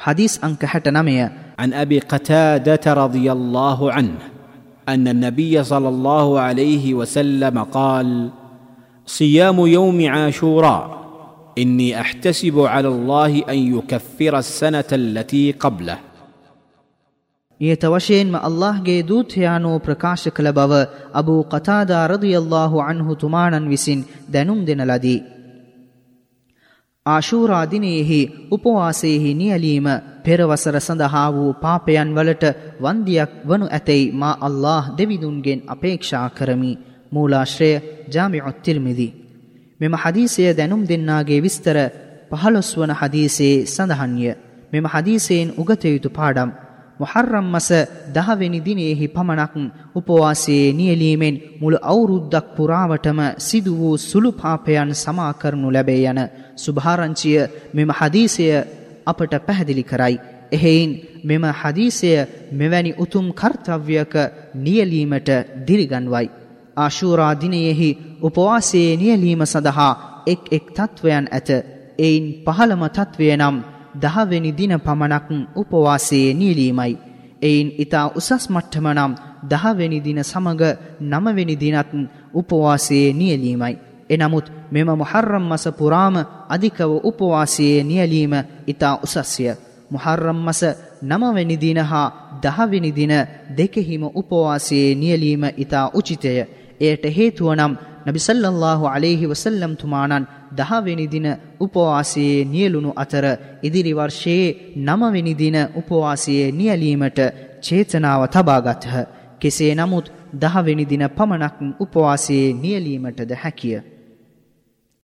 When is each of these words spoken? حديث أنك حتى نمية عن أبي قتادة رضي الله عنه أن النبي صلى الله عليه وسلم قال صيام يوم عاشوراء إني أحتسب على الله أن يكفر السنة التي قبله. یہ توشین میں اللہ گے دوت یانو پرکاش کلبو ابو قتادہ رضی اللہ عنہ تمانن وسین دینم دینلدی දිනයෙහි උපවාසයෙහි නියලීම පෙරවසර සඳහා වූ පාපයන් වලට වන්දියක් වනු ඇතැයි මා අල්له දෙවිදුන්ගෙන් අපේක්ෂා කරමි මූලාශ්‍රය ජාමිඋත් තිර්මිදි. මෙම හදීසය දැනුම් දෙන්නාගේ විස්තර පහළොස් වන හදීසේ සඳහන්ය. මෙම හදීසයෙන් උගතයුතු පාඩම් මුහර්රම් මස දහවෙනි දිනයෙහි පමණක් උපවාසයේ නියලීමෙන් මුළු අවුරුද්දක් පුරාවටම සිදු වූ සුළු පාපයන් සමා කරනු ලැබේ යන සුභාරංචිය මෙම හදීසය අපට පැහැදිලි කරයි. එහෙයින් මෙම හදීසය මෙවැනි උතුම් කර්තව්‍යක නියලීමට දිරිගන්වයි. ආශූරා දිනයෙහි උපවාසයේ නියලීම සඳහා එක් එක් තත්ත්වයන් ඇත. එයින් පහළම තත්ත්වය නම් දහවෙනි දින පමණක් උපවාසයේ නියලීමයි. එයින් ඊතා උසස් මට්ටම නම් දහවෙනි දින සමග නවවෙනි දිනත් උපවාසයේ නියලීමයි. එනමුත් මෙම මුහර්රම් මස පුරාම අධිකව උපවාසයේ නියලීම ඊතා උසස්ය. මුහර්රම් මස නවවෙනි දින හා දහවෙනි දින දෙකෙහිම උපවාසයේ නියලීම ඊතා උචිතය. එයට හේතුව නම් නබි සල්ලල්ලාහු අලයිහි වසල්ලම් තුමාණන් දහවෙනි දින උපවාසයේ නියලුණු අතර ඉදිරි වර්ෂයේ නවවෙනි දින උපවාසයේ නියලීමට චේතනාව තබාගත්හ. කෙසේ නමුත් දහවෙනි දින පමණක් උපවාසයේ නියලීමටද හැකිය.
حديث 0.00 0.44
أنك 0.44 0.64
حتى 0.64 0.90
نمية 0.90 1.32
عن 1.58 1.72
أبي 1.72 1.98
قتادة 1.98 2.94
رضي 2.94 3.32
الله 3.32 3.92
عنه 3.92 4.18
أن 4.88 5.08
النبي 5.08 5.64
صلى 5.64 5.88
الله 5.88 6.40
عليه 6.40 6.94
وسلم 6.94 7.62
قال 7.62 8.30
صيام 9.06 9.66
يوم 9.66 10.08
عاشوراء 10.08 11.00
إني 11.58 12.00
أحتسب 12.00 12.60
على 12.60 12.88
الله 12.88 13.42
أن 13.48 13.58
يكفر 13.76 14.38
السنة 14.38 14.90
التي 14.92 15.52
قبله. 15.52 15.96
یہ 17.60 17.74
توشین 17.74 18.28
میں 18.32 18.40
اللہ 18.42 18.80
گے 18.86 19.02
دوت 19.02 19.36
یانو 19.38 19.78
پرکاش 19.78 20.28
کلبو 20.34 20.74
ابو 21.12 21.42
قتادہ 21.42 22.06
رضی 22.10 22.36
اللہ 22.36 22.76
عنہ 22.84 23.14
تمانن 23.14 23.66
وسین 23.72 24.02
دینم 24.32 24.64
دینلدی 24.64 25.18
දිනයෙහි 27.06 28.48
උපවාසයෙහි 28.50 29.34
නියලීම 29.34 29.86
පෙරවසර 30.22 30.76
සඳහා 30.78 31.28
වූ 31.30 31.52
පාපයන් 31.54 32.14
වලට 32.14 32.44
වන්දියක් 32.78 33.30
වනු 33.42 33.66
ඇතැයි 33.68 34.12
මා 34.12 34.36
අල්له 34.38 34.84
දෙවිදුන්ගෙන් 34.98 35.64
අපේක්ෂා 35.66 36.28
කරමි 36.30 36.78
මූලාශ්‍රය 37.12 37.70
ජාමිඋත් 38.06 38.62
තිර්මිදි. 38.62 39.08
මෙම 39.80 39.94
හදීසය 39.94 40.42
දැනුම් 40.52 40.82
දෙන්නාගේ 40.84 41.40
විස්තර 41.40 41.76
පහළොස් 42.30 42.70
වන 42.76 42.92
හදීසේ 42.92 43.54
සඳහන්ය. 43.66 44.34
මෙම 44.72 44.86
හදීසයෙන් 44.86 45.54
උගතයුතු 45.56 46.10
පාඩම් 46.10 46.50
මුහර්රම් 47.00 47.46
මස 47.46 47.68
දහවෙනි 48.10 48.60
දිනයෙහි 48.60 49.06
පමණක් 49.08 49.54
උපවාසයේ 49.94 50.72
නියලීමෙන් 50.72 51.36
මුළු 51.60 51.78
අවුරුද්දක් 51.82 52.46
පුරාවටම 52.56 53.20
සිදු 53.38 53.72
වූ 53.74 53.96
සුළු 54.00 54.30
පාපයන් 54.32 54.90
සමා 54.94 55.32
කරනු 55.32 55.68
ලැබේ 55.70 56.02
යන 56.04 56.20
සුභාරංචිය 56.60 57.38
මෙම 57.74 57.90
හදීසය 57.90 58.44
අපට 59.06 59.32
පැහැදිලි 59.40 59.84
කරයි. 59.84 60.16
එහෙයින් 60.52 60.90
මෙම 61.24 61.44
හදීසය 61.54 62.10
මෙවැනි 62.52 62.92
උතුම් 62.94 63.26
කර්තව්‍යක 63.32 64.14
නියලීමට 64.56 65.28
දිරිගන්වයි. 65.66 66.26
ආශූරා 66.76 67.34
දිනයෙහි 67.36 67.90
උපවාසයේ 68.22 68.96
නියලීම 68.96 69.42
සඳහා 69.44 69.92
එක් 70.26 70.42
එක් 70.50 70.64
තත්ත්වයන් 70.68 71.26
ඇත. 71.28 71.50
එයින් 71.98 72.24
පහළම 72.44 72.82
තත්ත්වය 72.88 73.26
නම් 73.36 73.56
දහවෙනි 73.94 74.50
දින 74.52 74.74
පමණක් 74.78 75.28
උපවාසයේ 75.56 76.34
නියලීමයි. 76.34 76.92
එයින් 77.42 77.68
ඊතා 77.74 78.06
උසස් 78.10 78.44
මට්ටම 78.48 78.86
නම් 78.88 79.12
දහවෙනි 79.44 79.98
දින 80.00 80.20
සමග 80.22 80.62
නවවෙනි 81.02 81.56
දිනත් 81.56 81.92
උපවාසයේ 82.34 83.12
නියලීමයි. 83.12 83.76
එනමුත් 84.10 84.46
මෙම 84.72 84.88
මුහර්රම් 84.92 85.44
මස 85.44 85.64
පුරාම 85.70 86.16
අධිකව 86.48 86.90
උපවාසයේ 87.02 87.84
නියලීම 87.84 88.34
ඊතා 88.66 88.94
උසස්ය. 88.98 89.44
මුහර්රම් 89.90 90.38
මස 90.38 90.62
නවවෙනි 91.02 91.56
දින 91.56 91.78
හා 91.80 92.12
දහවෙනි 92.42 92.90
දින 92.92 93.12
දෙකෙහිම 93.50 94.02
උපවාසයේ 94.12 94.94
නියලීම 94.94 95.44
ඊතා 95.52 95.90
උචිතය. 95.90 96.32
එයට 96.80 97.04
හේතුව 97.08 97.54
නම් 97.54 97.72
නබි 98.06 98.18
සල්ලල්ලාහු 98.18 98.84
අලයිහි 98.86 99.26
වසල්ලම් 99.26 99.72
තුමාණන් 99.76 100.28
දහවෙනි 100.52 101.06
දින 101.06 101.26
උපවාසයේ 101.60 102.44
නියලුණු 102.46 102.92
අතර 102.96 103.24
ඉදිරි 103.62 103.92
වර්ෂයේ 103.92 104.56
නවවෙනි 104.78 105.34
දින 105.34 105.56
උපවාසයේ 105.74 106.52
නියලීමට 106.52 107.18
චේතනාව 107.60 108.22
තබාගත්හ. 108.28 108.88
කෙසේ 109.38 109.74
නමුත් 109.74 110.06
දහවෙනි 110.34 110.84
දින 110.84 111.04
පමණක් 111.08 111.56
උපවාසයේ 111.80 112.52
නියලීමටද 112.54 113.32
හැකිය. 113.34 113.99